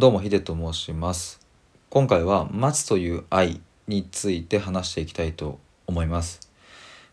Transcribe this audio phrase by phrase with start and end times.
[0.00, 1.40] どうもヒデと申します
[1.90, 6.40] 今回は待つという愛について話していきたいと思います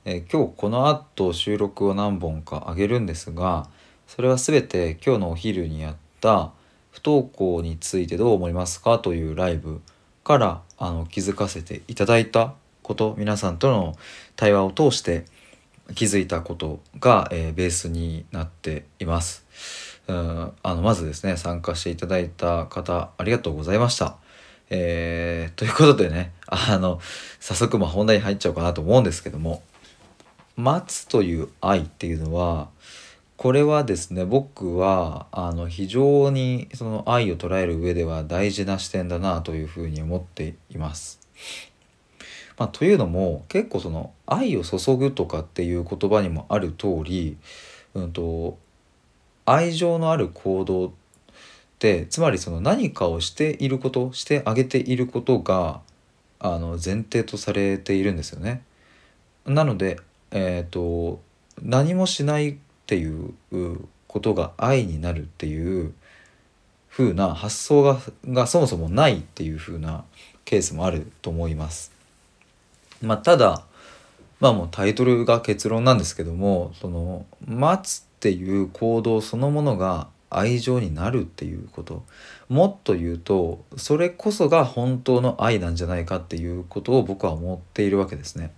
[0.06, 3.68] えー今日この後収録を何本かあげるんですが
[4.08, 6.54] それは全て今日のお昼にやった
[6.92, 9.82] 不登校についてどう思いますかというライブ
[10.24, 13.98] からあの気づかせていただいたこと皆さんとの
[14.38, 15.26] 対話を通して
[15.94, 19.87] 気づいたことが、えーベースになっています。
[20.08, 24.18] うんあのまずですね参加していただいた方ありがとうございました。
[24.70, 27.00] えーということでねあの
[27.40, 29.64] 早速まあ本題に入っちゃおうかなと思うんですけども
[30.58, 32.70] 待つという愛っていうのは
[33.38, 41.20] これはですね僕はあの非常にその愛を捉える上では大事な視点だなというふうに思っています。
[42.58, 47.38] まあ、というのも結構その愛を注ぐとかっていう言葉にもある通り、
[47.94, 48.58] うん、と
[49.48, 50.92] 愛情のある行動っ
[51.80, 55.80] てつまりその何かをしていることしてあげていることが
[56.40, 58.62] あの前提とされているんですよね。
[59.46, 61.22] なので、えー、と
[61.62, 62.56] 何もしないっ
[62.86, 63.34] ていう
[64.08, 65.94] ことが愛になるっていう
[66.90, 70.04] 風な発想ががそもそもないっていう風な
[70.44, 71.94] ケースもあると思います。
[73.02, 73.64] まあ、ただ
[74.42, 82.04] まあもうタイトルが結論なんですけどもその待つっていう行動そのものが愛情になるっていうこと
[82.50, 88.52] もっと言うとそれこそが本当の愛なんじゃないかっていうことを僕は思っているわけですね。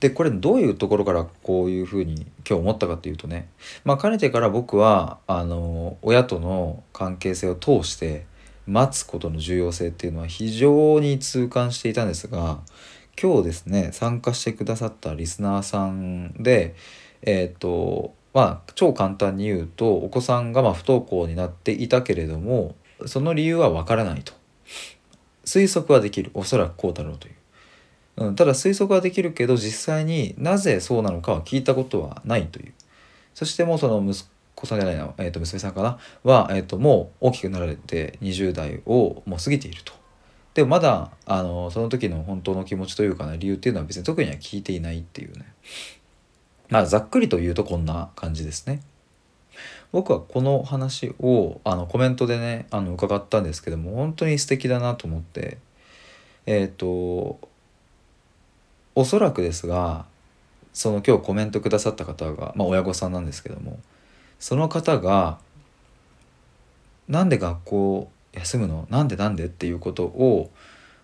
[0.00, 3.48] でこれどういうところからこういうふうに今日思ったかっていうとね
[3.84, 8.26] まあかねてから僕はあの親との関係性を通して
[8.66, 12.60] 待つことの重要性っていうのは非常に痛感していたんですが
[13.20, 16.76] 今日ですね参加してくださったリスナーさんで
[17.22, 22.74] えっ、とまあ超簡単に言うとお子さんがま不登校になっていたけれども
[23.06, 24.32] その理由はわからないと。
[25.44, 26.30] 推測はできる。
[26.34, 27.34] おそらくこうだろうという。
[28.18, 32.74] うん、ただ推測はできるけど実際になぜそうなのかは聞いたことはないという。
[33.32, 35.98] そしてもうその息子さんじゃないな、えー、と娘さんかな？
[36.24, 39.92] は、えー、ともう大きくなられて20代をもう過ぎていると。
[40.54, 45.46] でもまだあのその時の本当の気持ちというかな理由っていうのは別に特には聞いていないっていうね。
[46.68, 48.82] まあざっくりと言うとこんな感じですね
[49.92, 55.58] 僕はこの話をあのコメントでねあの伺ったんですけども本当に素敵だなと思って
[56.46, 57.38] えっ、と
[58.94, 60.06] おそらくですが
[60.72, 63.78] その今日コメントくださった方が、まあ、親御さんなんですけども
[64.38, 65.38] その方が
[67.08, 68.86] 「なんで学校休むの？
[68.90, 70.50] なんでなんで?」っていうことを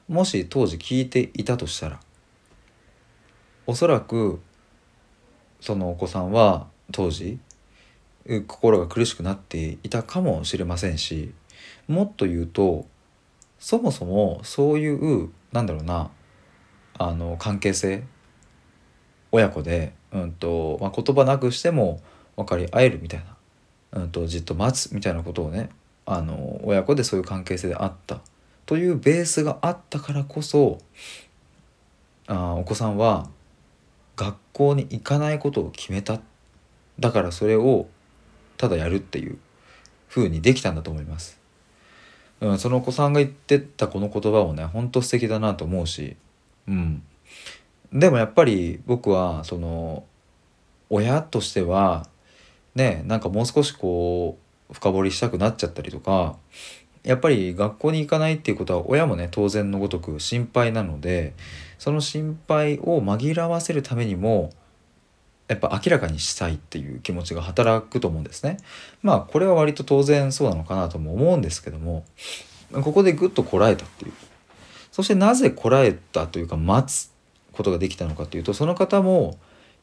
[0.09, 2.01] もし当時聞いていたとしたら
[3.67, 4.41] おそらく
[5.65, 7.39] そのお子さんは当時
[8.47, 11.33] 心が苦しくなっていたかもしれませんし
[11.89, 12.85] もっと言うと
[13.59, 16.11] そもそもそういうなんだろうな
[16.99, 18.05] あの関係性
[19.33, 22.03] 親子で、うんとまあ、言葉なくしても
[22.37, 23.25] 分かり合えるみたい
[23.91, 25.71] な、うん、とじっと待つみたいなことをね
[26.05, 28.21] あの親子でそういう関係性であった。
[28.67, 30.79] というベースがあったからこそ
[32.27, 33.31] あお子さんは
[34.17, 36.21] 学校に行かないことを決めた。
[36.99, 37.87] だからそれを
[38.57, 39.39] ただやるっていう
[40.09, 41.41] 風にできたんだと思います。
[42.41, 46.17] うん、そのお子さんが言ってたこの言葉もねほんと素敵だなと思うし。
[46.67, 47.03] うん、
[47.93, 50.05] でもやっぱり僕はその
[50.91, 52.07] 親としては
[52.75, 54.39] ねなんかもう少しこ
[54.71, 56.37] う深掘りしたくなっちゃったりとか
[57.05, 61.35] やっぱり学校に行かないっていうことは親もね当然のごとく心配なので
[61.79, 64.51] その心配を紛らわせるためにも
[65.47, 68.57] やっぱ明らかにしたいっていう気持ちが働くと思うんですね。
[69.03, 72.05] まあこれは割と当然そうなのかなとも思うんですけども
[72.73, 74.13] ここでぐっとこらえたっていう
[74.91, 77.13] そしてなぜこらえたというか待つ
[77.53, 79.39] ことができたのかというとその方も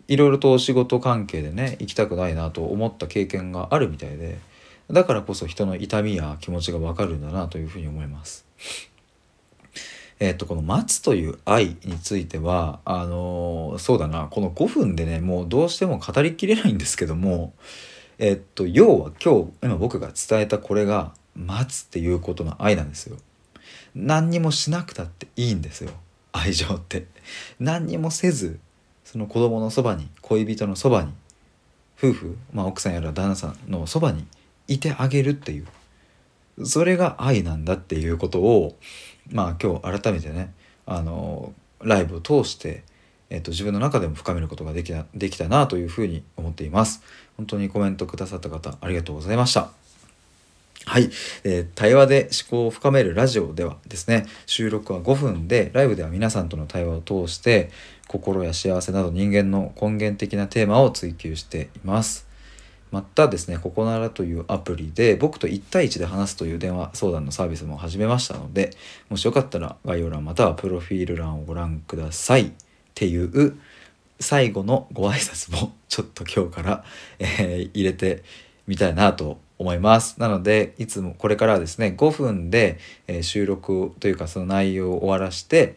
[0.08, 4.40] いろいろと仕事関係でね行きたくないなと思った経験があるみたいで
[4.92, 8.46] だからこそ人の痛みや気持ちがわかるんだなというふうに思います。
[10.20, 17.54] えっとこの「待つ」という愛についてはあのそうだなこの5分でねもうどうしても語りきれないんですけども
[18.20, 23.18] えっと要は今日今僕が伝えたこれが「待つ」っていうことの愛なんですよ。
[23.96, 25.92] 何にもしなくたっていいんですよ
[26.32, 27.08] 愛情って
[27.60, 28.60] 何にもせず
[29.04, 31.12] その子供のそばに恋人のそばに
[31.98, 34.26] 夫婦、まあ、奥さんやら旦那さんのそばに
[34.74, 35.68] いてあげるっていう。
[36.64, 38.78] それが愛なんだっていうことを
[39.32, 40.54] まあ今日改めてね
[40.86, 42.84] あのライブを通して、
[43.30, 47.04] えっと、自分の中でも深めることができたできたなというふうに思っています。
[47.38, 49.72] 本当にコメントくださった方ありがとうございました。
[50.86, 51.12] はい、
[51.44, 57.70] えー、対話で思考を深めるラジオではですね収録は5分でライブでは皆さんとの対話を通して
[58.08, 62.31] 心や幸せなど人間の根源的なテーマを追求しています。
[62.92, 68.72] またですね、ここならというアプリで僕と1対1で話すという電話相談のサービスも始めましたので、
[69.10, 72.52] もしよかったら概要欄またはプロフィール欄をご覧くださいっ
[72.94, 73.58] ていう
[74.20, 76.84] 最後のご挨拶もちょっと今日から、
[77.20, 78.24] えー、入れて
[78.68, 80.20] みたいなと思います。
[80.20, 82.78] なので、いつもこれからはですね、5分で、
[83.08, 85.76] え、収録というかその内容を終わらして、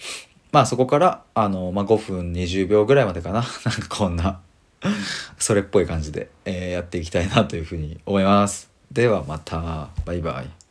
[0.53, 3.45] まあそこから、あの、まあ、5分20秒ぐらいまでかな。
[3.65, 4.41] なんかこんな
[5.39, 8.71] それっぽい感じで、えー、やっていきたいなというふうに思います。
[8.93, 9.89] ではまた。
[10.05, 10.64] バイバイ。